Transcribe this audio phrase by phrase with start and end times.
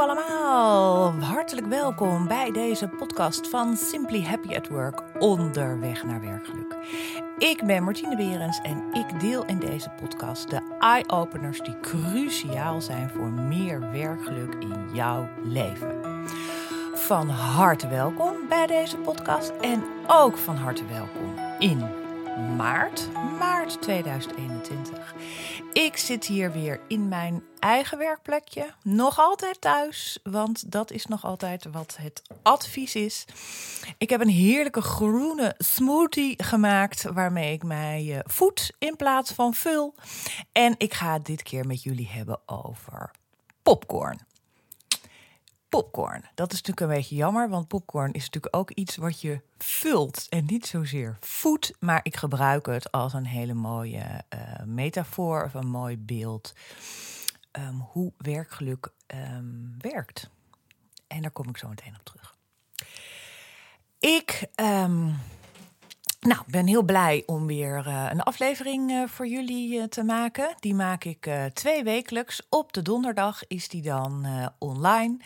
[0.00, 6.76] allemaal, hartelijk welkom bij deze podcast van Simply Happy at Work onderweg naar werkgeluk.
[7.38, 13.10] Ik ben Martine Berens en ik deel in deze podcast de eye-openers die cruciaal zijn
[13.10, 16.00] voor meer werkgeluk in jouw leven.
[16.94, 21.84] Van harte welkom bij deze podcast en ook van harte welkom in
[22.56, 23.08] maart,
[23.38, 25.14] maart 2021.
[25.72, 28.74] Ik zit hier weer in mijn eigen werkplekje.
[28.82, 33.24] Nog altijd thuis, want dat is nog altijd wat het advies is.
[33.98, 39.54] Ik heb een heerlijke groene smoothie gemaakt waarmee ik mij eh, voed in plaats van
[39.54, 39.94] vul.
[40.52, 43.10] En ik ga het dit keer met jullie hebben over
[43.62, 44.28] popcorn
[45.70, 46.24] popcorn.
[46.34, 50.26] Dat is natuurlijk een beetje jammer, want popcorn is natuurlijk ook iets wat je vult
[50.28, 51.72] en niet zozeer voedt.
[51.78, 54.04] Maar ik gebruik het als een hele mooie
[54.34, 56.52] uh, metafoor of een mooi beeld.
[57.58, 60.30] Um, hoe werkgeluk um, werkt.
[61.06, 62.36] En daar kom ik zo meteen op terug.
[63.98, 65.16] Ik um,
[66.20, 70.54] nou, ben heel blij om weer uh, een aflevering uh, voor jullie uh, te maken.
[70.58, 72.46] Die maak ik twee wekelijks.
[72.48, 74.26] Op de donderdag is die dan
[74.58, 75.16] online.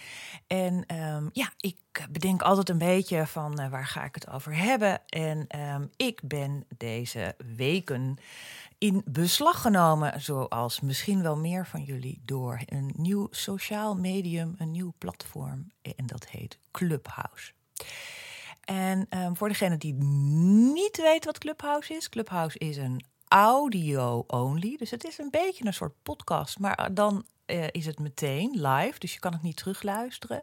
[0.46, 0.84] En
[1.32, 5.00] ja, ik bedenk altijd een beetje van waar ga ik het over hebben.
[5.08, 5.46] En
[5.96, 8.18] ik ben deze weken
[8.78, 14.70] in beslag genomen, zoals misschien wel meer van jullie, door een nieuw sociaal medium, een
[14.70, 15.72] nieuw platform.
[15.82, 17.52] En dat heet Clubhouse.
[18.64, 19.94] En um, voor degene die
[20.74, 24.76] niet weet wat Clubhouse is, Clubhouse is een audio only.
[24.76, 28.98] Dus het is een beetje een soort podcast, maar dan uh, is het meteen live,
[28.98, 30.42] dus je kan het niet terugluisteren.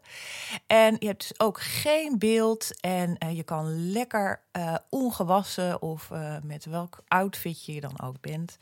[0.67, 6.09] En je hebt dus ook geen beeld en uh, je kan lekker uh, ongewassen of
[6.43, 8.57] met welk outfitje je dan ook bent,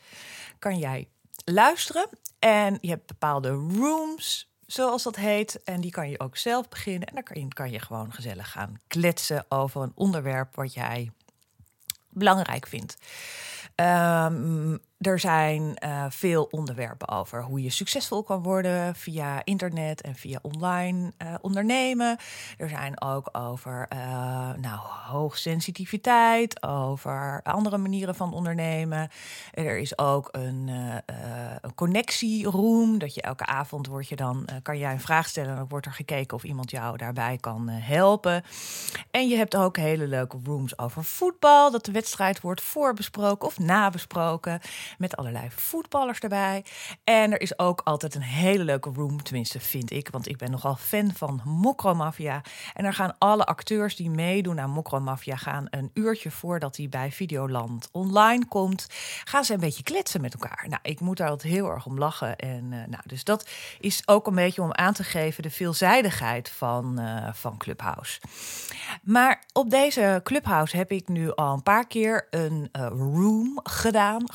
[0.58, 1.08] kan jij
[1.44, 2.08] luisteren.
[2.38, 5.62] En je hebt bepaalde rooms zoals dat heet.
[5.62, 7.08] En die kan je ook zelf beginnen.
[7.08, 11.10] En dan kan je, kan je gewoon gezellig gaan kletsen over een onderwerp wat jij
[12.08, 12.96] belangrijk vindt.
[13.76, 20.14] Um, er zijn uh, veel onderwerpen over hoe je succesvol kan worden via internet en
[20.14, 22.18] via online uh, ondernemen.
[22.58, 23.98] Er zijn ook over uh,
[24.52, 29.08] nou, hoogsensitiviteit, over andere manieren van ondernemen.
[29.52, 30.68] Er is ook een,
[31.60, 35.56] een connectieroom, dat je elke avond wordt je dan, kan jij een vraag stellen en
[35.56, 38.42] dan wordt er gekeken of iemand jou daarbij kan helpen.
[39.10, 43.58] En je hebt ook hele leuke rooms over voetbal, dat de wedstrijd wordt voorbesproken of
[43.58, 44.60] nabesproken
[44.98, 46.64] met allerlei voetballers erbij.
[47.04, 50.50] En er is ook altijd een hele leuke room, tenminste vind ik, want ik ben
[50.50, 52.42] nogal fan van Mokromafia.
[52.74, 57.12] En er gaan alle acteurs die meedoen aan Mokromafia gaan een uurtje voordat hij bij
[57.12, 58.86] Videoland online komt,
[59.24, 60.66] gaan ze een beetje kletsen met elkaar.
[60.68, 62.36] Nou, ik moet daar altijd heel erg om lachen.
[62.36, 63.48] En uh, nou, dus dat
[63.80, 68.20] is ook een beetje om aan te geven de veelzijdigheid van, uh, van Clubhouse.
[69.02, 74.32] Maar op deze Clubhouse heb ik nu al een paar keer een uh, room gedaan,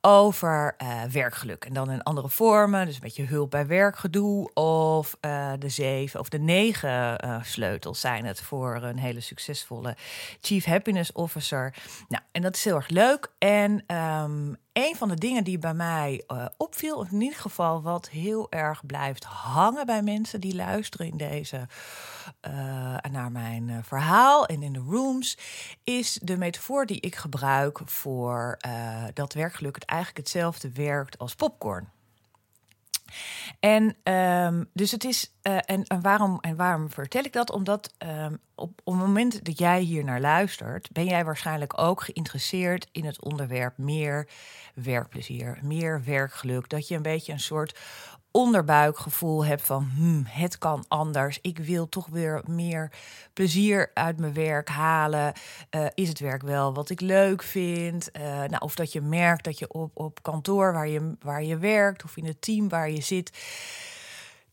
[0.00, 1.64] over uh, werkgeluk.
[1.64, 4.52] En dan in andere vormen, dus een beetje hulp bij werkgedoe.
[4.54, 9.96] Of uh, de zeven of de negen uh, sleutels zijn het voor een hele succesvolle
[10.40, 11.74] Chief Happiness Officer.
[12.08, 13.32] Nou, en dat is heel erg leuk.
[13.38, 17.82] En um, een van de dingen die bij mij uh, opviel, of in ieder geval
[17.82, 21.66] wat heel erg blijft hangen bij mensen die luisteren in deze
[22.48, 25.38] uh, naar mijn uh, verhaal en in de rooms,
[25.84, 28.58] is de metafoor die ik gebruik voor
[29.14, 31.88] dat werkgeluk het eigenlijk hetzelfde werkt als popcorn.
[33.60, 35.32] En um, dus het is.
[35.42, 37.50] Uh, en, waarom, en waarom vertel ik dat?
[37.50, 42.02] Omdat um, op, op het moment dat jij hier naar luistert, ben jij waarschijnlijk ook
[42.02, 44.28] geïnteresseerd in het onderwerp meer
[44.74, 46.68] werkplezier, meer werkgeluk.
[46.68, 47.78] Dat je een beetje een soort
[48.38, 51.38] onderbuikgevoel heb van hmm, het kan anders.
[51.42, 52.90] Ik wil toch weer meer
[53.32, 55.32] plezier uit mijn werk halen.
[55.70, 58.08] Uh, is het werk wel wat ik leuk vind?
[58.12, 61.56] Uh, nou, of dat je merkt dat je op, op kantoor waar je, waar je
[61.56, 63.30] werkt of in het team waar je zit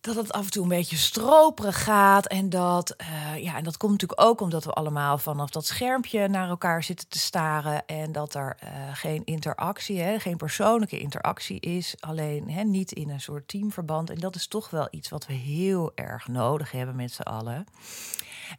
[0.06, 2.28] dat het af en toe een beetje stroperig gaat.
[2.28, 6.28] En dat, uh, ja, en dat komt natuurlijk ook omdat we allemaal vanaf dat schermpje
[6.28, 7.86] naar elkaar zitten te staren.
[7.86, 11.96] En dat er uh, geen interactie, hè, geen persoonlijke interactie is.
[12.00, 14.10] Alleen hè, niet in een soort teamverband.
[14.10, 17.66] En dat is toch wel iets wat we heel erg nodig hebben met z'n allen.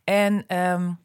[0.04, 0.56] En.
[0.58, 1.04] Um,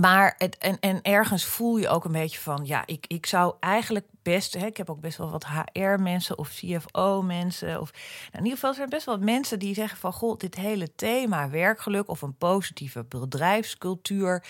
[0.00, 3.54] maar het, en, en ergens voel je ook een beetje van, ja, ik, ik zou
[3.60, 7.80] eigenlijk best, hè, ik heb ook best wel wat HR-mensen of CFO-mensen.
[7.80, 10.54] Of nou, in ieder geval zijn er best wel mensen die zeggen van goh, dit
[10.54, 14.44] hele thema werkgeluk of een positieve bedrijfscultuur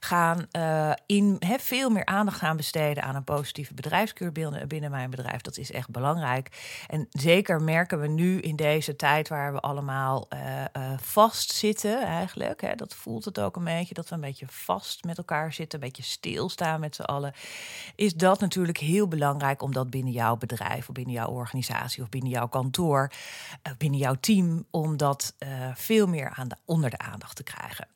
[0.00, 5.10] gaan uh, in hè, veel meer aandacht gaan besteden aan een positieve bedrijfscultuur binnen mijn
[5.10, 5.40] bedrijf.
[5.40, 6.48] Dat is echt belangrijk.
[6.86, 12.60] En zeker merken we nu in deze tijd waar we allemaal uh, uh, vastzitten, eigenlijk.
[12.60, 15.80] Hè, dat voelt het ook een beetje, dat we een beetje vast met elkaar zitten,
[15.80, 17.32] een beetje stilstaan met z'n allen.
[17.94, 19.22] Is dat natuurlijk heel belangrijk
[19.62, 23.10] om dat binnen jouw bedrijf of binnen jouw organisatie of binnen jouw kantoor,
[23.66, 25.34] uh, binnen jouw team, om dat
[25.74, 27.88] veel meer aan de, onder de aandacht te krijgen.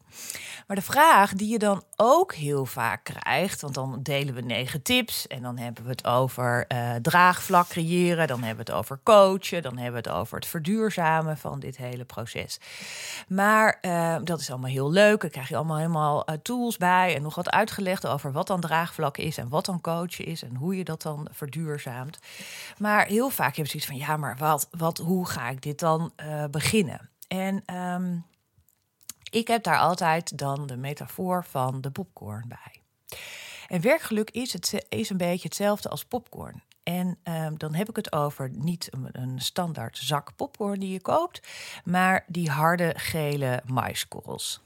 [0.66, 4.82] Maar de vraag die je dan ook heel vaak krijgt, want dan delen we negen
[4.82, 9.00] tips en dan hebben we het over uh, draagvlak creëren, dan hebben we het over
[9.02, 12.60] coachen, dan hebben we het over het verduurzamen van dit hele proces.
[13.28, 15.20] Maar uh, dat is allemaal heel leuk.
[15.20, 18.60] Dan krijg je allemaal helemaal uh, tools bij en nog wat uitgelegd over wat dan
[18.60, 22.18] draagvlak is en wat dan coachen is en hoe je dat dan verduurzaamt.
[22.78, 25.78] Maar heel vaak heb je zoiets van ja, maar wat, wat, hoe ga ik dit
[25.78, 26.12] dan
[26.50, 27.10] beginnen?
[27.28, 28.24] En um,
[29.30, 32.82] ik heb daar altijd dan de metafoor van de popcorn bij.
[33.68, 36.62] En werkgeluk is, het, een beetje hetzelfde als popcorn.
[36.82, 41.40] En um, dan heb ik het over niet een, standaard zak popcorn die je koopt,
[41.84, 44.60] maar die harde gele maiskorrels.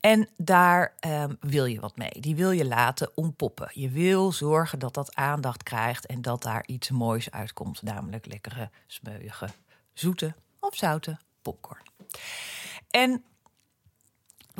[0.00, 2.20] En daar um, wil je wat mee.
[2.20, 3.70] Die wil je laten ontpoppen.
[3.72, 7.82] Je wil zorgen dat dat aandacht krijgt en dat daar iets moois uitkomt.
[7.82, 9.48] Namelijk lekkere, smeuïge,
[9.92, 11.82] zoete of zoute popcorn.
[12.90, 13.24] En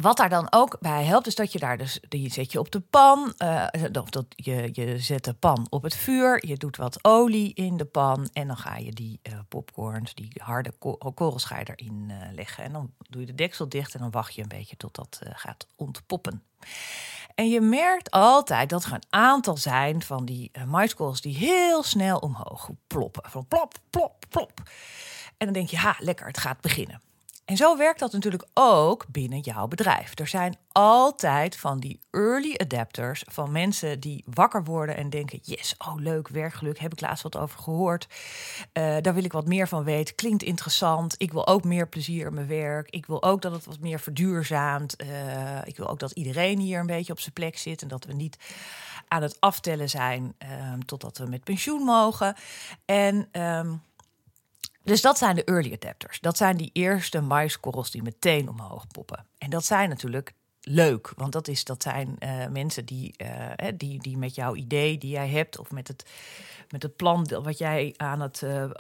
[0.01, 2.71] wat daar dan ook bij helpt, is dat je daar dus, die zet je op
[2.71, 6.77] de pan, uh, of dat je, je zet de pan op het vuur, je doet
[6.77, 10.73] wat olie in de pan en dan ga je die uh, popcorns, die harde
[11.15, 12.65] korrels ga erin leggen.
[12.65, 15.21] En dan doe je de deksel dicht en dan wacht je een beetje tot dat
[15.23, 16.43] gaat ontpoppen.
[17.35, 22.19] En je merkt altijd dat er een aantal zijn van die maiskorrels die heel snel
[22.19, 23.31] omhoog ploppen.
[23.31, 24.63] Van plop, plop, plop.
[25.37, 27.01] En dan denk je, ha, lekker, het gaat beginnen.
[27.51, 30.19] En zo werkt dat natuurlijk ook binnen jouw bedrijf.
[30.19, 35.75] Er zijn altijd van die early adapters, van mensen die wakker worden en denken: yes,
[35.79, 38.07] oh leuk, werkgeluk, heb ik laatst wat over gehoord.
[38.73, 40.15] Uh, daar wil ik wat meer van weten.
[40.15, 41.15] Klinkt interessant.
[41.19, 42.91] Ik wil ook meer plezier in mijn werk.
[42.91, 45.03] Ik wil ook dat het wat meer verduurzaamt.
[45.03, 48.05] Uh, ik wil ook dat iedereen hier een beetje op zijn plek zit en dat
[48.05, 48.39] we niet
[49.09, 52.35] aan het aftellen zijn uh, totdat we met pensioen mogen.
[52.85, 53.29] En.
[53.33, 53.89] Um,
[54.83, 56.21] dus dat zijn de early adapters.
[56.21, 59.27] Dat zijn die eerste maiskorrels die meteen omhoog poppen.
[59.39, 64.03] En dat zijn natuurlijk leuk, want dat, is, dat zijn uh, mensen die, uh, die,
[64.03, 66.11] die met jouw idee die jij hebt of met het,
[66.71, 68.71] met het plan wat jij aan het uh,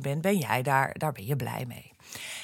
[0.00, 1.92] bent, ben jij daar, daar ben je blij mee.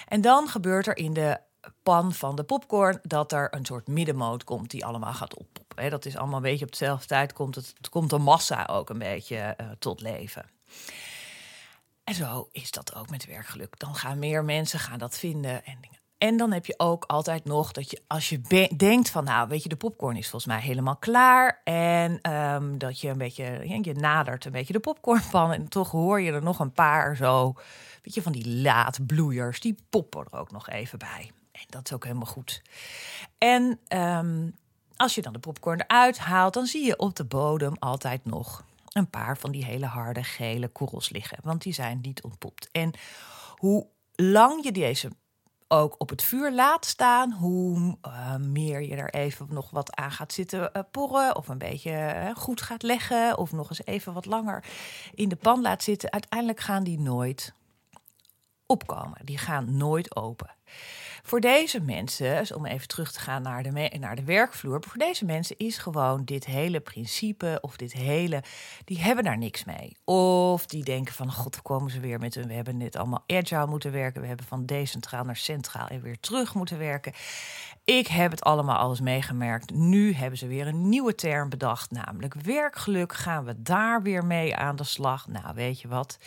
[0.08, 1.38] En dan gebeurt er in de
[1.82, 5.90] pan van de popcorn dat er een soort middenmoot komt die allemaal gaat oppoppen.
[5.90, 8.90] Dat is allemaal een beetje op dezelfde tijd komt het, het komt de massa ook
[8.90, 10.44] een beetje tot leven.
[12.12, 13.78] En zo is dat ook met werkgeluk.
[13.78, 15.98] Dan gaan meer mensen gaan dat vinden en dingen.
[16.18, 19.62] En dan heb je ook altijd nog dat je als je denkt van nou weet
[19.62, 23.94] je de popcorn is volgens mij helemaal klaar en um, dat je een beetje je
[23.94, 27.52] nadert een beetje de popcornpan en toch hoor je er nog een paar zo
[28.02, 31.30] weet je van die laadbloeiers die poppen er ook nog even bij.
[31.52, 32.62] En dat is ook helemaal goed.
[33.38, 34.54] En um,
[34.96, 38.64] als je dan de popcorn eruit haalt, dan zie je op de bodem altijd nog
[38.92, 41.38] een paar van die hele harde gele korrels liggen.
[41.42, 42.68] Want die zijn niet ontpopt.
[42.70, 42.92] En
[43.56, 45.10] hoe lang je deze
[45.68, 50.10] ook op het vuur laat staan, hoe uh, meer je er even nog wat aan
[50.10, 54.12] gaat zitten uh, porren, of een beetje uh, goed gaat leggen, of nog eens even
[54.12, 54.64] wat langer
[55.14, 57.54] in de pan laat zitten, uiteindelijk gaan die nooit
[58.66, 59.18] opkomen.
[59.24, 60.50] Die gaan nooit open.
[61.24, 64.98] Voor deze mensen, dus om even terug te gaan naar de, naar de werkvloer, voor
[64.98, 68.42] deze mensen is gewoon dit hele principe of dit hele,
[68.84, 69.96] die hebben daar niks mee.
[70.04, 73.66] Of die denken van, god, komen ze weer met een, we hebben net allemaal agile
[73.66, 77.12] moeten werken, we hebben van decentraal naar centraal en weer terug moeten werken.
[77.98, 79.74] Ik heb het allemaal alles meegemerkt.
[79.74, 83.12] Nu hebben ze weer een nieuwe term bedacht, namelijk werkgeluk.
[83.12, 85.28] Gaan we daar weer mee aan de slag?
[85.28, 86.18] Nou, weet je wat?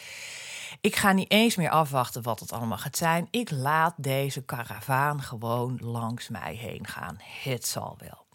[0.82, 3.28] Ik ga niet eens meer afwachten wat het allemaal gaat zijn.
[3.32, 7.18] Ik laat deze karavaan gewoon langs mij heen gaan.
[7.44, 8.26] Het zal wel.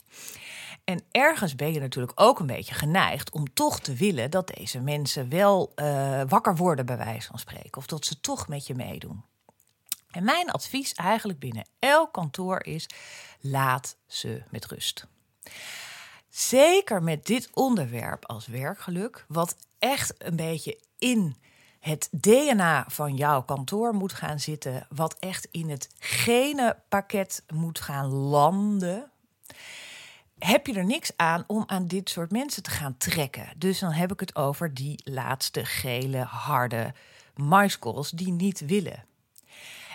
[0.84, 4.80] En ergens ben je natuurlijk ook een beetje geneigd om toch te willen dat deze
[4.80, 7.76] mensen wel uh, wakker worden, bij wijze van spreken.
[7.76, 9.24] Of dat ze toch met je meedoen.
[10.10, 12.88] En mijn advies eigenlijk binnen elk kantoor is:
[13.40, 15.06] laat ze met rust.
[16.28, 21.36] Zeker met dit onderwerp als werkgeluk, wat echt een beetje in
[21.80, 27.80] het DNA van jouw kantoor moet gaan zitten, wat echt in het gene pakket moet
[27.80, 29.10] gaan landen.
[30.38, 33.48] heb je er niks aan om aan dit soort mensen te gaan trekken.
[33.56, 36.94] Dus dan heb ik het over die laatste gele, harde
[37.34, 39.04] maiskorrels die niet willen.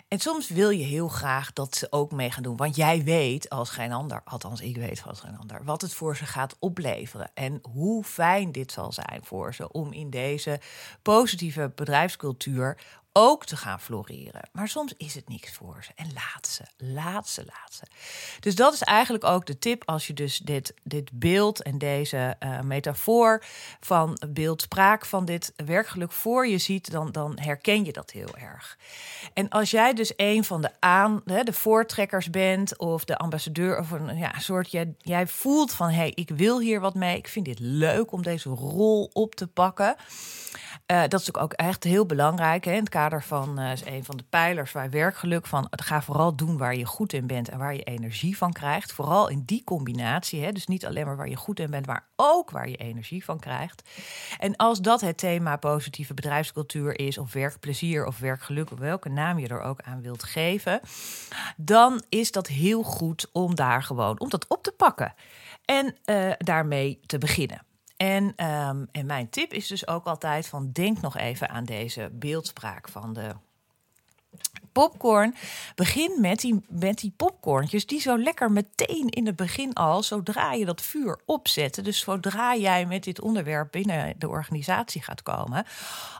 [0.07, 2.55] En soms wil je heel graag dat ze ook mee gaan doen.
[2.55, 6.15] Want jij weet als geen ander, althans ik weet als geen ander, wat het voor
[6.15, 7.31] ze gaat opleveren.
[7.33, 10.59] En hoe fijn dit zal zijn voor ze om in deze
[11.01, 12.77] positieve bedrijfscultuur
[13.17, 14.49] ook te gaan floreren.
[14.51, 15.91] Maar soms is het niks voor ze.
[15.95, 17.83] En laat ze, laat ze, laat ze.
[18.39, 22.35] Dus dat is eigenlijk ook de tip als je dus dit, dit beeld en deze
[22.39, 23.43] uh, metafoor
[23.79, 28.77] van beeldspraak van dit werkgeluk voor je ziet, dan, dan herken je dat heel erg.
[29.33, 33.91] En als jij dus een van de aan, de voortrekkers bent of de ambassadeur of
[33.91, 37.27] een ja, soort, jij, jij voelt van hé, hey, ik wil hier wat mee, ik
[37.27, 39.95] vind dit leuk om deze rol op te pakken.
[40.91, 42.65] Uh, dat is ook echt heel belangrijk.
[42.65, 42.71] Hè?
[42.71, 45.67] In het kader van uh, is een van de pijlers waar werkgeluk van.
[45.69, 48.91] Ga vooral doen waar je goed in bent en waar je energie van krijgt.
[48.91, 50.43] Vooral in die combinatie.
[50.43, 50.51] Hè?
[50.51, 53.39] Dus niet alleen maar waar je goed in bent, maar ook waar je energie van
[53.39, 53.89] krijgt.
[54.39, 59.47] En als dat het thema positieve bedrijfscultuur is, of werkplezier of werkgeluk, welke naam je
[59.47, 60.79] er ook aan wilt geven,
[61.57, 65.13] dan is dat heel goed om daar gewoon om dat op te pakken
[65.65, 65.95] en
[66.37, 67.61] daarmee te beginnen.
[67.97, 72.09] En, um, en mijn tip is dus ook altijd van denk nog even aan deze
[72.13, 73.35] beeldspraak van de
[74.71, 75.35] popcorn.
[75.75, 80.53] Begin met die, met die popcorntjes die zo lekker meteen in het begin al, zodra
[80.53, 81.83] je dat vuur opzet.
[81.83, 85.65] Dus zodra jij met dit onderwerp binnen de organisatie gaat komen,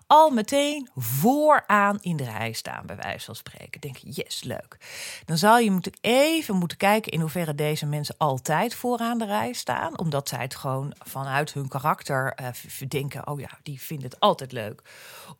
[0.07, 3.81] al meteen vooraan in de rij staan, bij wijze van spreken.
[3.81, 4.77] Denk je, yes, leuk.
[5.25, 9.99] Dan zal je even moeten kijken in hoeverre deze mensen altijd vooraan de rij staan,
[9.99, 12.47] omdat zij het gewoon vanuit hun karakter uh,
[12.87, 14.81] denken, oh ja, die vinden het altijd leuk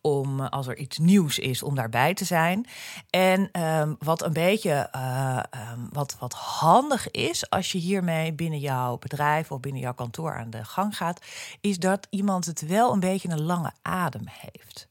[0.01, 2.64] om uh, als er iets nieuws is om daarbij te zijn.
[3.09, 5.39] En um, wat een beetje uh,
[5.73, 10.35] um, wat, wat handig is als je hiermee binnen jouw bedrijf of binnen jouw kantoor
[10.35, 11.21] aan de gang gaat,
[11.61, 14.87] is dat iemand het wel een beetje een lange adem heeft.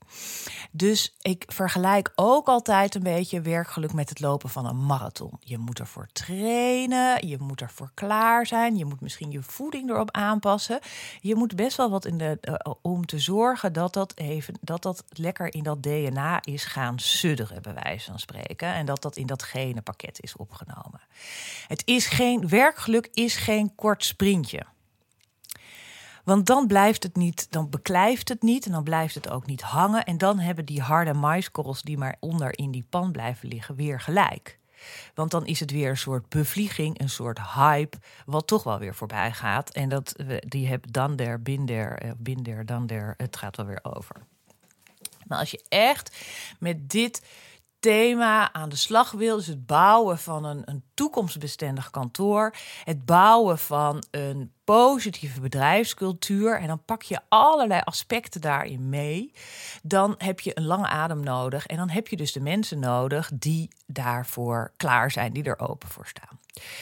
[0.77, 5.37] Dus ik vergelijk ook altijd een beetje werkgeluk met het lopen van een marathon.
[5.41, 10.11] Je moet ervoor trainen, je moet ervoor klaar zijn, je moet misschien je voeding erop
[10.11, 10.79] aanpassen.
[11.21, 14.83] Je moet best wel wat in de uh, om te zorgen dat dat even dat
[14.83, 19.17] dat lekker in dat DNA is gaan sudderen, bij wijze van spreken, en dat dat
[19.17, 21.01] in dat gene pakket is opgenomen.
[21.69, 24.67] Het is geen werkgeluk is geen kort sprintje.
[26.25, 29.63] Want dan blijft het niet, dan beklijft het niet en dan blijft het ook niet
[29.63, 30.05] hangen.
[30.05, 34.01] En dan hebben die harde maiskorrels die maar onder in die pan blijven liggen weer
[34.01, 34.59] gelijk.
[35.15, 38.95] Want dan is het weer een soort bevlieging, een soort hype, wat toch wel weer
[38.95, 39.71] voorbij gaat.
[39.71, 40.15] En dat,
[40.49, 44.17] die heb dan der, binder, eh, binder, dan der, het gaat wel weer over.
[45.27, 46.17] Maar als je echt
[46.59, 47.23] met dit
[47.85, 49.37] thema aan de slag wil.
[49.37, 52.55] Dus het bouwen van een, een toekomstbestendig kantoor.
[52.85, 56.59] Het bouwen van een positieve bedrijfscultuur.
[56.61, 59.33] En dan pak je allerlei aspecten daarin mee.
[59.83, 61.67] Dan heb je een lange adem nodig.
[61.67, 65.89] En dan heb je dus de mensen nodig die daarvoor klaar zijn, die er open
[65.89, 66.39] voor staan.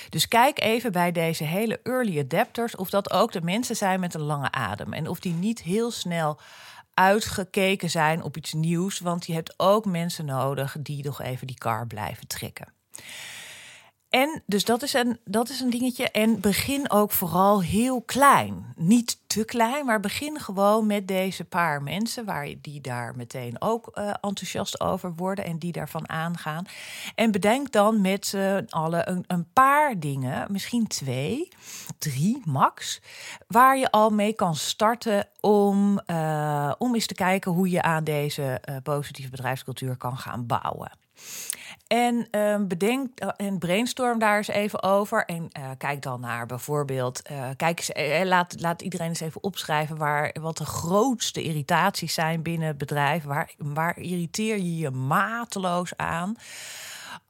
[0.09, 4.15] Dus kijk even bij deze hele early adapters of dat ook de mensen zijn met
[4.15, 4.93] een lange adem.
[4.93, 6.39] En of die niet heel snel
[6.95, 8.99] uitgekeken zijn op iets nieuws.
[8.99, 12.73] Want je hebt ook mensen nodig die nog even die kar blijven trekken.
[14.13, 16.11] En dus dat is, een, dat is een dingetje.
[16.11, 18.73] En begin ook vooral heel klein.
[18.77, 23.91] Niet te klein, maar begin gewoon met deze paar mensen waar die daar meteen ook
[23.95, 26.65] uh, enthousiast over worden en die daarvan aangaan.
[27.15, 31.49] En bedenk dan met z'n allen een paar dingen, misschien twee,
[32.03, 33.01] drie max,
[33.47, 38.05] waar je al mee kan starten om, uh, om eens te kijken hoe je aan
[38.05, 40.91] deze uh, positieve bedrijfscultuur kan gaan bouwen.
[41.87, 45.25] En um, bedenk en brainstorm daar eens even over.
[45.25, 47.23] En kijk dan naar bijvoorbeeld.
[47.57, 52.69] Kijk eens, laat, laat iedereen eens even opschrijven waar, wat de grootste irritaties zijn binnen
[52.69, 53.25] het bedrijf.
[53.25, 56.37] Waar, waar irriteer je je mateloos aan?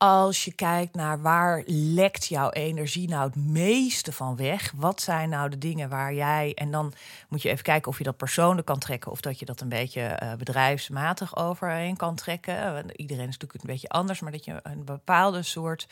[0.03, 4.73] Als je kijkt naar waar lekt jouw energie nou het meeste van weg?
[4.77, 6.53] Wat zijn nou de dingen waar jij.
[6.55, 6.93] En dan
[7.29, 9.11] moet je even kijken of je dat persoonlijk kan trekken.
[9.11, 12.85] Of dat je dat een beetje uh, bedrijfsmatig overheen kan trekken.
[12.97, 14.21] Iedereen is natuurlijk een beetje anders.
[14.21, 15.89] Maar dat je een bepaalde soort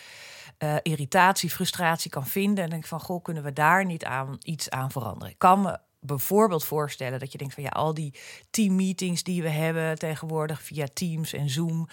[0.59, 2.65] uh, irritatie, frustratie kan vinden.
[2.65, 5.33] En denk van goh, kunnen we daar niet aan iets aan veranderen?
[5.33, 8.15] Ik kan me bijvoorbeeld voorstellen dat je denkt van ja, al die
[8.51, 11.89] teammeetings die we hebben tegenwoordig via Teams en Zoom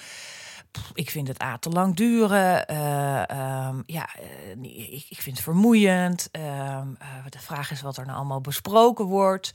[0.93, 2.71] ik vind het a te lang duren.
[2.71, 4.09] Uh, um, ja,
[4.55, 6.29] uh, ik, ik, vind het vermoeiend.
[6.31, 6.81] Uh,
[7.29, 9.51] de vraag is wat er nou allemaal besproken wordt.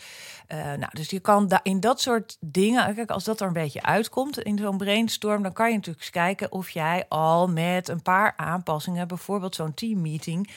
[0.48, 4.38] nou, dus je kan in dat soort dingen, kijk, als dat er een beetje uitkomt
[4.38, 8.32] in zo'n brainstorm, dan kan je natuurlijk eens kijken of jij al met een paar
[8.36, 10.50] aanpassingen, bijvoorbeeld zo'n teammeeting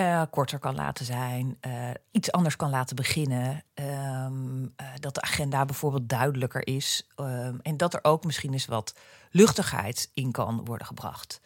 [0.00, 3.64] uh, korter kan laten zijn, uh, iets anders kan laten beginnen.
[3.74, 7.06] Um, uh, dat de agenda bijvoorbeeld duidelijker is.
[7.16, 8.94] Um, en dat er ook misschien eens wat
[9.30, 11.40] luchtigheid in kan worden gebracht.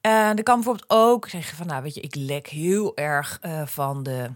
[0.00, 4.30] Er kan bijvoorbeeld ook zeggen van, nou weet je, ik lek heel erg van de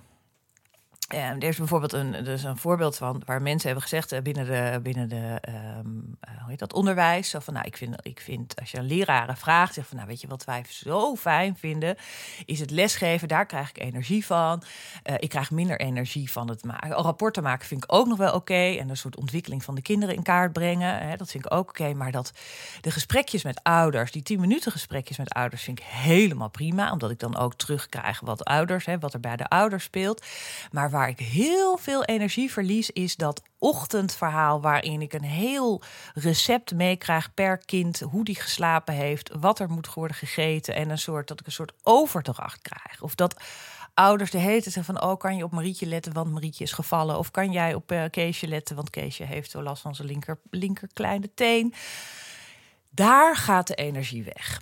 [1.14, 4.80] er is bijvoorbeeld een, is een voorbeeld van waar mensen hebben gezegd uh, binnen de,
[4.83, 7.35] binnen de um, uh, hoe heet dat, onderwijs.
[7.38, 10.21] Van, nou, ik vind, ik vind als je een leraren vraagt, zeg van, nou, weet
[10.21, 11.97] je wat wij zo fijn vinden,
[12.44, 13.28] is het lesgeven.
[13.28, 14.62] Daar krijg ik energie van.
[15.04, 16.90] Uh, ik krijg minder energie van het maken.
[16.90, 18.76] Rapporten maken vind ik ook nog wel oké.
[18.78, 21.68] En een soort ontwikkeling van de kinderen in kaart brengen, hè, dat vind ik ook
[21.68, 21.94] oké.
[21.94, 22.33] Maar dat
[22.80, 26.92] de gesprekjes met ouders, die tien minuten gesprekjes met ouders, vind ik helemaal prima.
[26.92, 30.26] Omdat ik dan ook terugkrijg wat ouders, hè, wat er bij de ouders speelt.
[30.71, 35.82] Maar waar ik heel veel energie verlies, is dat ochtendverhaal waarin ik een heel
[36.14, 40.99] recept meekrijg per kind, hoe die geslapen heeft, wat er moet worden gegeten en een
[40.99, 43.02] soort dat ik een soort overdracht krijg.
[43.02, 43.37] Of dat
[43.94, 47.18] ouders de hele tijd van oh kan je op Marietje letten, want Marietje is gevallen,
[47.18, 50.88] of kan jij op uh, Keesje letten, want Keesje heeft last van zijn linker linker
[50.92, 51.75] kleine teen.
[52.90, 54.61] Daar gaat de energie weg.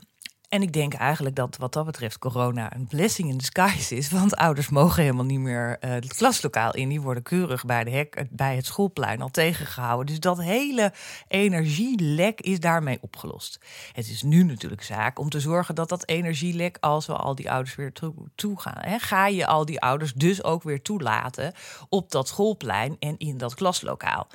[0.52, 4.10] En ik denk eigenlijk dat wat dat betreft corona een blessing in disguise is.
[4.10, 6.88] Want ouders mogen helemaal niet meer uh, het klaslokaal in.
[6.88, 10.06] Die worden keurig bij, de hek, bij het schoolplein al tegengehouden.
[10.06, 10.92] Dus dat hele
[11.28, 13.60] energielek is daarmee opgelost.
[13.92, 17.50] Het is nu natuurlijk zaak om te zorgen dat dat energielek, als we al die
[17.50, 21.52] ouders weer toe, toe gaan, hè, ga je al die ouders dus ook weer toelaten
[21.88, 24.28] op dat schoolplein en in dat klaslokaal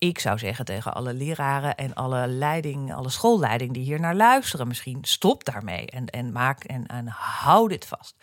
[0.00, 4.68] ik zou zeggen tegen alle leraren en alle leiding, alle schoolleiding die hier naar luisteren,
[4.68, 8.14] misschien stop daarmee en, en maak en, en hou dit vast.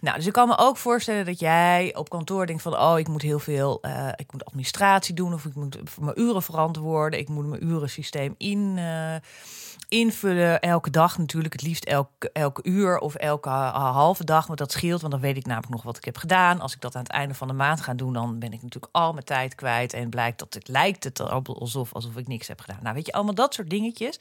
[0.00, 3.08] Nou, dus ik kan me ook voorstellen dat jij op kantoor denkt van, oh, ik
[3.08, 7.28] moet heel veel, uh, ik moet administratie doen of ik moet mijn uren verantwoorden, ik
[7.28, 8.76] moet mijn urensysteem in.
[8.76, 9.14] Uh,
[9.90, 11.52] invullen elke dag natuurlijk.
[11.52, 14.46] Het liefst elke, elke uur of elke halve dag.
[14.46, 16.60] Want dat scheelt, want dan weet ik namelijk nog wat ik heb gedaan.
[16.60, 18.94] Als ik dat aan het einde van de maand ga doen, dan ben ik natuurlijk
[18.94, 19.92] al mijn tijd kwijt.
[19.92, 22.78] En blijkt dat het lijkt het alsof, alsof ik niks heb gedaan.
[22.82, 24.20] Nou, weet je, allemaal dat soort dingetjes.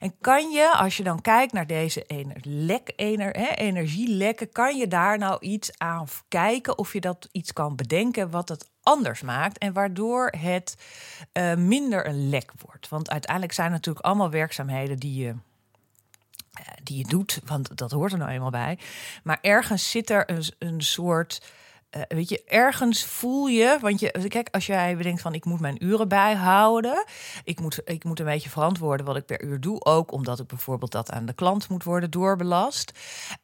[0.00, 4.76] En kan je, als je dan kijkt naar deze ener, lek, ener, hè, energielekken, kan
[4.76, 9.22] je daar nou iets aan kijken of je dat iets kan bedenken wat het anders
[9.22, 10.76] maakt en waardoor het
[11.32, 12.88] uh, minder een lek wordt.
[12.88, 18.12] Want uiteindelijk zijn natuurlijk allemaal werkzaamheden die je uh, die je doet, want dat hoort
[18.12, 18.78] er nou eenmaal bij.
[19.22, 21.42] Maar ergens zit er een, een soort
[21.96, 25.60] uh, weet je, ergens voel je, want je, kijk, als jij bedenkt van ik moet
[25.60, 27.04] mijn uren bijhouden,
[27.44, 30.46] ik moet, ik moet een beetje verantwoorden wat ik per uur doe, ook omdat ik
[30.46, 32.92] bijvoorbeeld dat aan de klant moet worden doorbelast.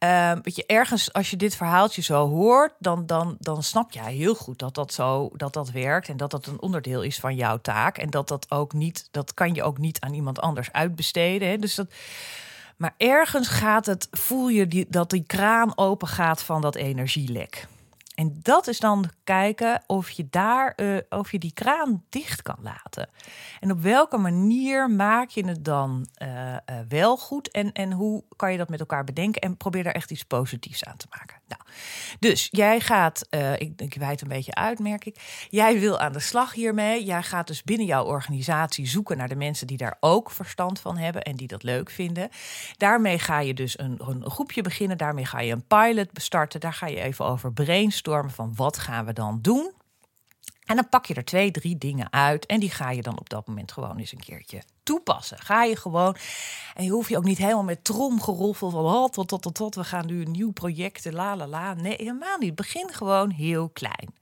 [0.05, 4.15] Uh, weet je, ergens als je dit verhaaltje zo hoort, dan, dan, dan snap jij
[4.15, 7.35] heel goed dat dat zo dat dat werkt en dat dat een onderdeel is van
[7.35, 10.73] jouw taak en dat dat ook niet, dat kan je ook niet aan iemand anders
[10.73, 11.49] uitbesteden.
[11.49, 11.59] Hè?
[11.59, 11.93] Dus dat.
[12.77, 17.67] Maar ergens gaat het, voel je die, dat die kraan open gaat van dat energielek.
[18.19, 22.59] En dat is dan kijken of je daar uh, of je die kraan dicht kan
[22.63, 23.09] laten.
[23.61, 26.57] En op welke manier maak je het dan uh, uh,
[26.89, 27.51] wel goed?
[27.51, 29.41] En, en hoe kan je dat met elkaar bedenken?
[29.41, 31.38] En probeer daar echt iets positiefs aan te maken.
[31.49, 31.61] Nou,
[32.19, 33.27] dus jij gaat,
[33.59, 35.47] ik, ik wijd een beetje uit, merk ik.
[35.51, 37.05] Jij wil aan de slag hiermee.
[37.05, 40.97] Jij gaat dus binnen jouw organisatie zoeken naar de mensen die daar ook verstand van
[40.97, 42.29] hebben en die dat leuk vinden.
[42.77, 44.99] Daarmee ga je dus een, een groepje beginnen.
[44.99, 46.61] Daarmee ga je een pilot starten.
[46.61, 49.73] Daar ga je even over brainstormen van wat gaan we dan doen.
[50.69, 53.29] En dan pak je er twee, drie dingen uit en die ga je dan op
[53.29, 55.39] dat moment gewoon eens een keertje toepassen.
[55.39, 56.17] Ga je gewoon,
[56.75, 59.75] en je hoeft je ook niet helemaal met tromgeroffel van oh, tot, tot, tot, tot,
[59.75, 61.75] we gaan nu een nieuw project, la la la.
[61.75, 62.55] Nee, helemaal niet.
[62.55, 64.15] Begin gewoon heel klein.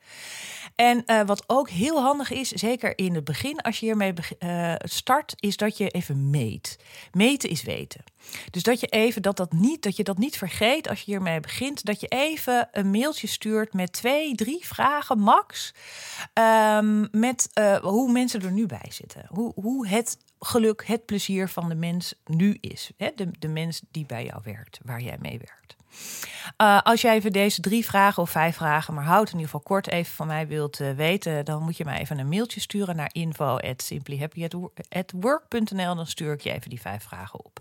[0.76, 4.74] En uh, wat ook heel handig is, zeker in het begin als je hiermee uh,
[4.78, 6.78] start, is dat je even meet.
[7.12, 8.04] Meten is weten.
[8.50, 11.40] Dus dat je even dat, dat, niet, dat je dat niet vergeet als je hiermee
[11.40, 11.84] begint.
[11.84, 15.74] Dat je even een mailtje stuurt met twee, drie vragen max.
[16.34, 19.26] Um, met uh, hoe mensen er nu bij zitten.
[19.28, 22.90] Hoe, hoe het geluk, het plezier van de mens nu is.
[22.96, 23.10] Hè?
[23.14, 25.75] De, de mens die bij jou werkt, waar jij mee werkt.
[26.62, 29.60] Uh, als jij even deze drie vragen of vijf vragen, maar houd in ieder geval
[29.60, 32.96] kort even van mij wilt uh, weten, dan moet je mij even een mailtje sturen
[32.96, 35.94] naar info@simplyhappyatwork.nl.
[35.94, 37.60] Dan stuur ik je even die vijf vragen op.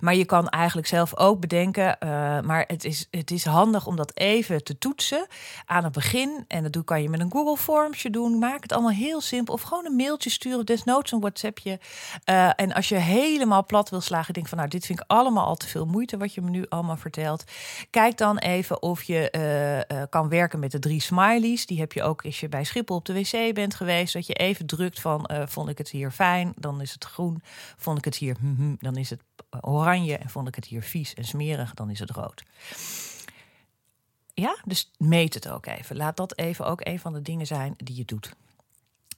[0.00, 1.96] Maar je kan eigenlijk zelf ook bedenken.
[2.04, 2.08] Uh,
[2.40, 5.26] maar het is, het is handig om dat even te toetsen
[5.64, 6.44] aan het begin.
[6.48, 8.38] En dat kan je met een Google Formsje doen.
[8.38, 9.54] Maak het allemaal heel simpel.
[9.54, 10.66] Of gewoon een mailtje sturen.
[10.66, 11.80] Desnoods een WhatsAppje.
[12.30, 14.34] Uh, en als je helemaal plat wil slagen.
[14.34, 16.16] Denk van nou, dit vind ik allemaal al te veel moeite.
[16.16, 17.44] Wat je me nu allemaal vertelt.
[17.90, 21.66] Kijk dan even of je uh, kan werken met de drie smileys.
[21.66, 24.12] Die heb je ook als je bij Schiphol op de wc bent geweest.
[24.12, 26.52] Dat je even drukt van vond ik het hier fijn.
[26.56, 27.42] Dan is het groen.
[27.76, 28.36] Vond ik het hier,
[28.78, 29.20] dan is het
[29.86, 32.42] en vond ik het hier vies en smerig, dan is het rood.
[34.34, 35.96] ja, dus meet het ook even.
[35.96, 38.34] Laat dat even ook een van de dingen zijn die je doet.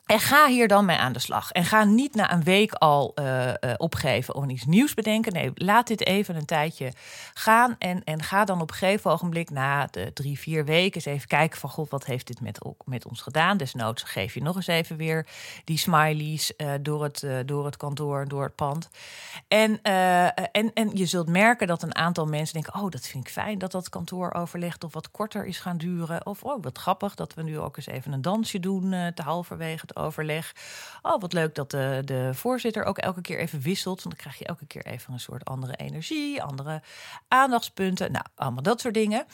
[0.04, 1.50] En ga hier dan mee aan de slag.
[1.50, 5.32] En ga niet na een week al uh, uh, opgeven of iets nieuws bedenken.
[5.32, 6.92] Nee, laat dit even een tijdje
[7.34, 7.76] gaan.
[7.78, 11.28] En, en ga dan op een gegeven ogenblik na de drie, vier weken eens even
[11.28, 11.70] kijken van...
[11.70, 13.56] God, wat heeft dit met, met ons gedaan?
[13.56, 15.26] Desnoods geef je nog eens even weer
[15.64, 18.88] die smileys uh, door, het, door het kantoor, door het pand.
[19.48, 22.82] En, en, en je zult merken dat een aantal mensen denken...
[22.82, 26.26] oh, dat vind ik fijn dat dat kantooroverleg of wat korter is gaan duren.
[26.26, 29.86] Of, oh, wat grappig dat we nu ook eens even een dansje doen te halverwege
[29.96, 30.52] overleg.
[31.02, 34.02] Oh, wat leuk dat de, de voorzitter ook elke keer even wisselt.
[34.02, 36.82] Want dan krijg je elke keer even een soort andere energie, andere
[37.28, 38.12] aandachtspunten.
[38.12, 39.26] Nou, allemaal dat soort dingen.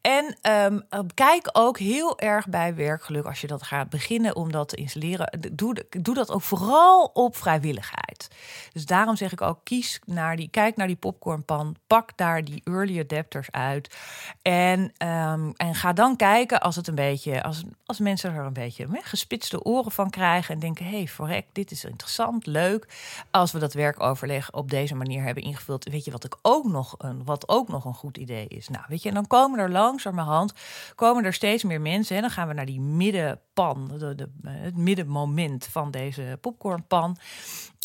[0.00, 4.68] En um, kijk ook heel erg bij werkgeluk als je dat gaat beginnen om dat
[4.68, 5.40] te installeren.
[5.52, 8.28] Doe, doe dat ook vooral op vrijwilligheid.
[8.72, 12.62] Dus daarom zeg ik ook: kies naar die, kijk naar die popcornpan, pak daar die
[12.64, 13.96] early adapters uit.
[14.42, 18.52] En, um, en ga dan kijken als het een beetje, als, als mensen er een
[18.52, 22.88] beetje hè, gespitste oren van krijgen en denken: hé, hey, verrek, dit is interessant, leuk.
[23.30, 26.94] Als we dat werkoverleg op deze manier hebben ingevuld, weet je wat ik ook nog
[26.98, 28.68] een, wat ook nog een goed idee is?
[28.68, 30.52] Nou, weet je, en dan komen er langzamerhand
[30.94, 32.16] komen er steeds meer mensen.
[32.16, 37.16] En dan gaan we naar die middenpan, de, de, het middenmoment van deze popcornpan.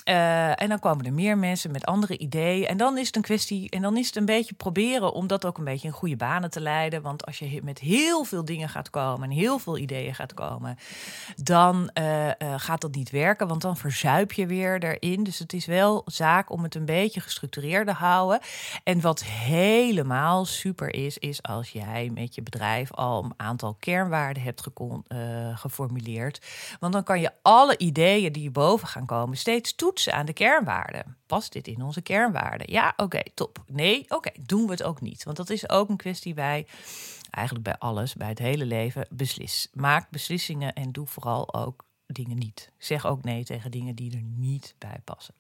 [0.10, 2.68] Uh, en dan komen er meer mensen met andere ideeën.
[2.68, 5.46] En dan is het een kwestie, en dan is het een beetje proberen om dat
[5.46, 7.02] ook een beetje in goede banen te leiden.
[7.02, 10.78] Want als je met heel veel dingen gaat komen en heel veel ideeën gaat komen,
[11.36, 13.48] dan uh, uh, gaat dat niet werken.
[13.48, 15.24] Want dan verzuip je weer erin.
[15.24, 18.40] Dus het is wel zaak om het een beetje gestructureerd te houden.
[18.84, 24.44] En wat helemaal super is, is als jij met je bedrijf al een aantal kernwaarden
[24.44, 24.68] hebt
[25.54, 26.46] geformuleerd.
[26.80, 29.74] Want dan kan je alle ideeën die boven gaan komen steeds
[30.10, 31.18] aan de kernwaarden.
[31.26, 32.72] Past dit in onze kernwaarden?
[32.72, 33.64] Ja, oké, top.
[33.68, 35.24] Nee, oké, doen we het ook niet.
[35.24, 36.68] Want dat is ook een kwestie bij,
[37.30, 39.68] eigenlijk bij alles, bij het hele leven, beslis.
[39.74, 42.72] Maak beslissingen en doe vooral ook dingen niet.
[42.78, 45.34] Zeg ook nee tegen dingen die er niet bij passen.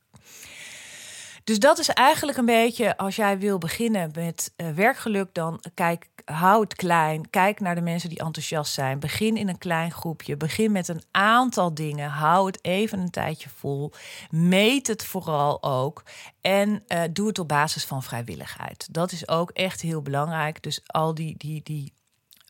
[1.45, 6.09] Dus dat is eigenlijk een beetje, als jij wil beginnen met uh, werkgeluk, dan kijk,
[6.25, 7.29] hou het klein.
[7.29, 8.99] Kijk naar de mensen die enthousiast zijn.
[8.99, 10.37] Begin in een klein groepje.
[10.37, 12.09] Begin met een aantal dingen.
[12.09, 13.91] Hou het even een tijdje vol.
[14.29, 16.03] Meet het vooral ook.
[16.41, 18.87] En uh, doe het op basis van vrijwilligheid.
[18.93, 20.63] Dat is ook echt heel belangrijk.
[20.63, 21.93] Dus al die, die, die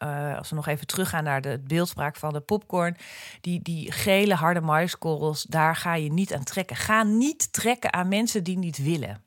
[0.04, 2.98] uh, als we nog even teruggaan naar de beeldspraak van de popcorn.
[3.42, 6.76] Die, die gele harde maiskorrels, daar ga je niet aan trekken.
[6.76, 9.24] Ga niet trekken aan mensen die niet willen.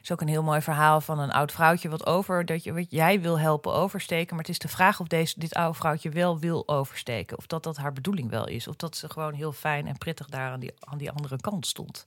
[0.00, 2.72] Dat is ook een heel mooi verhaal van een oud vrouwtje wat over dat je
[2.72, 6.10] wat jij wil helpen oversteken, maar het is de vraag of deze dit oude vrouwtje
[6.10, 9.52] wel wil oversteken, of dat dat haar bedoeling wel is, of dat ze gewoon heel
[9.52, 12.04] fijn en prettig daar aan die, aan die andere kant stond.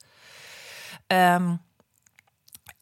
[1.07, 1.61] Um,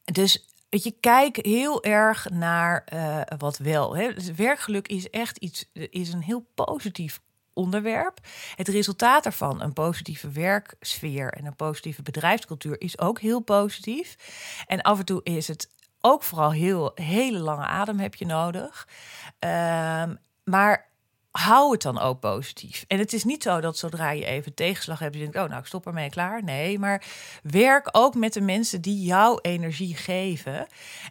[0.04, 3.96] dus Weet je, kijk heel erg naar uh, wat wel.
[3.96, 4.14] Hè.
[4.14, 7.20] Dus werkgeluk is echt iets, is een heel positief
[7.54, 8.20] onderwerp.
[8.56, 14.16] Het resultaat ervan, een positieve werksfeer en een positieve bedrijfscultuur, is ook heel positief.
[14.68, 18.88] En af en toe is het ook vooral heel hele lange adem heb je nodig.
[19.40, 20.91] Um, maar
[21.32, 22.86] hou het dan ook positief.
[22.88, 25.60] En het is niet zo dat zodra je even tegenslag hebt, je denkt, oh nou,
[25.60, 26.44] ik stop ermee, klaar.
[26.44, 27.04] Nee, maar
[27.44, 30.68] werk ook met de mensen die jouw energie geven.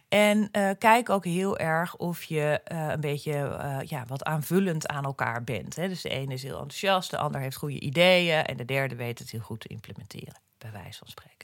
[0.09, 4.87] En uh, kijk ook heel erg of je uh, een beetje uh, ja, wat aanvullend
[4.87, 5.75] aan elkaar bent.
[5.75, 5.87] Hè?
[5.87, 9.19] Dus de ene is heel enthousiast, de ander heeft goede ideeën en de derde weet
[9.19, 11.41] het heel goed te implementeren, bij wijze van spreken.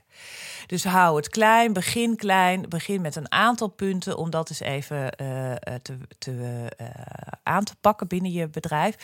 [0.65, 4.97] Dus hou het klein, begin klein, begin met een aantal punten om dat eens even
[5.21, 6.31] uh, te, te,
[6.81, 6.87] uh,
[7.43, 8.95] aan te pakken binnen je bedrijf.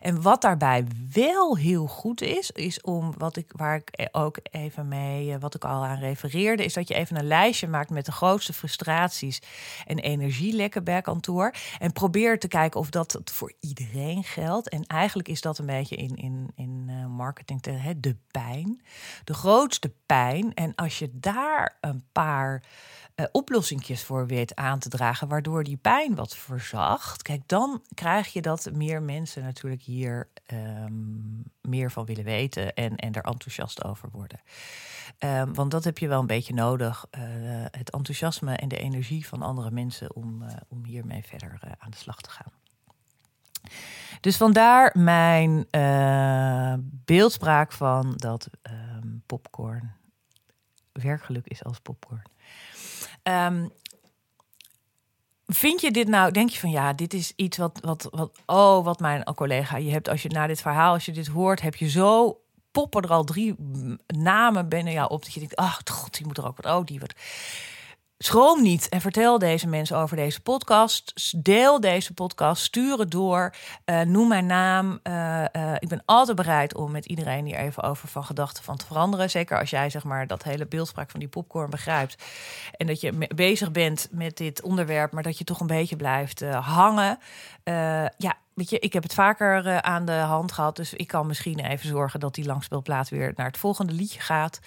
[0.00, 4.88] En wat daarbij wel heel goed is, is om wat ik waar ik ook even
[4.88, 8.12] mee, wat ik al aan refereerde, is dat je even een lijstje maakt met de
[8.12, 9.42] grootste frustraties
[9.86, 11.54] en energielekken bij kantoor.
[11.78, 14.68] En probeer te kijken of dat voor iedereen geldt.
[14.68, 17.60] En eigenlijk is dat een beetje in, in, in marketing
[18.00, 18.82] de pijn.
[19.24, 19.61] De grootste
[20.06, 22.62] pijn en als je daar een paar
[23.16, 28.32] uh, oplossingjes voor weet aan te dragen, waardoor die pijn wat verzacht, kijk, dan krijg
[28.32, 33.84] je dat meer mensen natuurlijk hier um, meer van willen weten en, en er enthousiast
[33.84, 34.40] over worden.
[35.18, 37.22] Um, want dat heb je wel een beetje nodig, uh,
[37.70, 41.96] het enthousiasme en de energie van andere mensen om, uh, om hiermee verder aan de
[41.96, 42.52] slag te gaan.
[44.20, 45.66] Dus vandaar mijn
[47.04, 48.48] beeldspraak van dat
[49.04, 49.92] um, popcorn
[50.92, 52.22] werkgeluk is als popcorn.
[53.22, 53.70] Um,
[55.46, 58.84] vind je dit nou, denk je van ja, dit is iets wat, wat, wat, oh,
[58.84, 61.74] wat mijn collega, je hebt als je naar dit verhaal, als je dit hoort, heb
[61.74, 63.54] je zo poppen er al drie
[64.06, 66.84] namen binnen jou op dat je denkt, ach, god, die moet er ook wat, oh,
[66.84, 67.20] die wordt
[68.24, 71.32] Schroom niet en vertel deze mensen over deze podcast.
[71.44, 73.54] Deel deze podcast, stuur het door.
[73.86, 75.00] Uh, noem mijn naam.
[75.02, 78.76] Uh, uh, ik ben altijd bereid om met iedereen hier even over van gedachten van
[78.76, 79.30] te veranderen.
[79.30, 82.22] Zeker als jij zeg maar dat hele beeldspraak van die popcorn begrijpt.
[82.76, 86.40] En dat je bezig bent met dit onderwerp, maar dat je toch een beetje blijft
[86.40, 87.18] hangen.
[88.16, 90.76] ja, weet je, ik heb het vaker uh, aan de hand gehad.
[90.76, 94.60] Dus ik kan misschien even zorgen dat die langspeelplaat weer naar het volgende liedje gaat.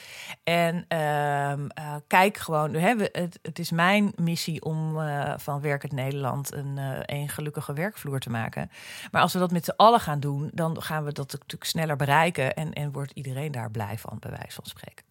[0.43, 2.73] En uh, uh, kijk gewoon.
[2.73, 8.19] Hè, het, het, is mijn missie om uh, van Werkend Nederland een, een gelukkige werkvloer
[8.19, 8.71] te maken.
[9.11, 11.95] Maar als we dat met z'n allen gaan doen, dan gaan we dat natuurlijk sneller
[11.95, 12.55] bereiken.
[12.55, 15.05] En, en wordt iedereen daar blij van, bij wijze van spreken.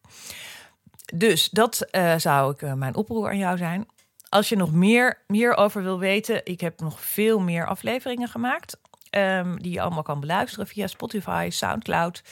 [1.14, 3.87] Dus dat zou ik mijn oproep aan jou zijn.
[4.34, 8.80] Als je nog meer hierover wil weten, ik heb nog veel meer afleveringen gemaakt.
[9.16, 12.22] Um, die je allemaal kan beluisteren via Spotify, Soundcloud,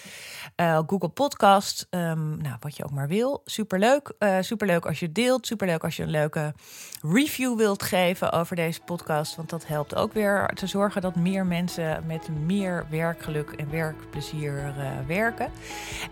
[0.57, 1.87] uh, Google Podcast.
[1.90, 3.42] Um, nou, wat je ook maar wil.
[3.45, 4.12] Superleuk.
[4.18, 5.47] Uh, superleuk als je deelt.
[5.47, 6.55] Superleuk als je een leuke
[7.03, 9.37] review wilt geven over deze podcast.
[9.37, 14.53] Want dat helpt ook weer te zorgen dat meer mensen met meer werkgeluk en werkplezier
[14.53, 14.73] uh,
[15.07, 15.51] werken.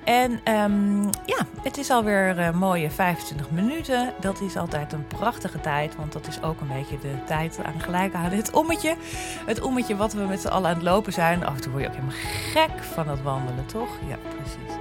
[0.05, 4.13] En um, ja, het is alweer mooie 25 minuten.
[4.21, 5.97] Dat is altijd een prachtige tijd.
[5.97, 8.39] Want dat is ook een beetje de tijd aan gelijk houden.
[8.39, 8.97] Het ommetje.
[9.47, 11.45] Het ommetje wat we met z'n allen aan het lopen zijn.
[11.47, 12.17] Af en toe word je ook helemaal
[12.53, 13.89] gek van het wandelen, toch?
[14.09, 14.79] Ja, precies.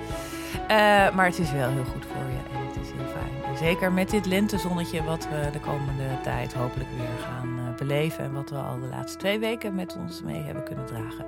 [0.62, 3.58] Uh, maar het is wel heel goed voor je en het is heel fijn.
[3.58, 8.24] Zeker met dit lentezonnetje wat we de komende tijd hopelijk weer gaan uh, beleven...
[8.24, 11.26] en wat we al de laatste twee weken met ons mee hebben kunnen dragen...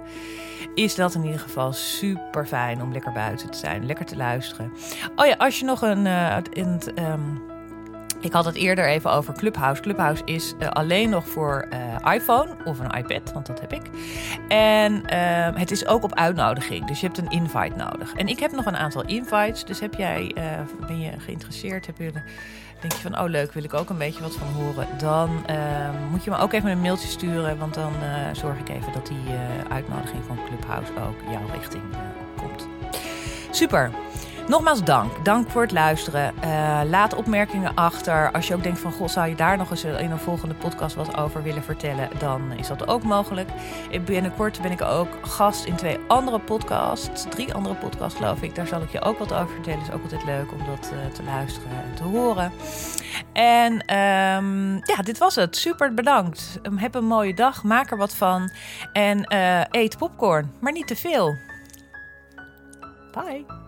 [0.75, 4.71] is dat in ieder geval super fijn om lekker buiten te zijn, lekker te luisteren.
[5.15, 6.05] Oh ja, als je nog een...
[6.05, 7.50] Uh, in um,
[8.21, 9.81] ik had het eerder even over Clubhouse.
[9.81, 13.81] Clubhouse is uh, alleen nog voor uh, iPhone of een iPad, want dat heb ik.
[14.47, 18.13] En uh, het is ook op uitnodiging, dus je hebt een invite nodig.
[18.13, 20.43] En ik heb nog een aantal invites, dus heb jij, eh,
[20.88, 22.12] ben je geïnteresseerd, heb je,
[22.79, 25.95] denk je van, oh leuk, wil ik ook een beetje wat van horen, dan ehm,
[26.10, 27.93] moet je me ook even een mailtje sturen, want dan
[28.31, 29.36] zorg ik even dat die
[29.69, 31.84] uitnodiging van Clubhouse ook jouw richting
[32.38, 32.67] komt.
[33.51, 33.91] Super.
[34.47, 35.25] Nogmaals dank.
[35.25, 36.34] Dank voor het luisteren.
[36.43, 38.32] Uh, laat opmerkingen achter.
[38.32, 40.95] Als je ook denkt van, goh, zou je daar nog eens in een volgende podcast
[40.95, 43.49] wat over willen vertellen, dan is dat ook mogelijk.
[44.06, 47.25] Binnenkort ben ik ook gast in twee andere podcasts.
[47.30, 48.56] Drie andere podcasts, geloof ik.
[48.56, 49.82] Daar zal ik je ook wat over vertellen.
[49.82, 52.51] is ook altijd leuk om dat uh, te luisteren en te horen.
[53.34, 55.58] En um, ja, dit was het.
[55.58, 56.60] Super bedankt.
[56.63, 57.63] Um, heb een mooie dag.
[57.63, 58.51] Maak er wat van.
[58.93, 61.36] En uh, eet popcorn, maar niet te veel.
[63.12, 63.61] Bye.